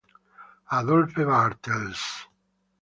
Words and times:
Adolphe 0.79 1.21
Bartels 1.29 2.01